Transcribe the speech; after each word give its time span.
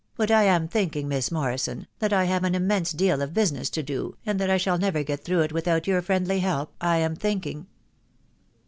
but 0.17 0.31
I 0.31 0.57
thinking, 0.65 1.07
Miss 1.07 1.29
Morrisson, 1.29 1.85
that 1.99 2.11
I 2.11 2.23
have 2.23 2.43
an 2.43 2.55
immense 2.55 2.91
deal 2.91 3.21
of 3.21 3.35
business 3.35 3.69
to 3.69 3.83
do, 3.83 4.17
and 4.25 4.39
that 4.39 4.49
I 4.49 4.57
shall 4.57 4.79
never 4.79 5.03
get 5.03 5.23
through 5.23 5.41
it 5.41 5.53
without 5.53 5.85
your 5.85 6.01
friendly 6.01 6.39
help.... 6.39 6.73
I 6.83 6.97
am 6.97 7.15
thinking. 7.15 7.67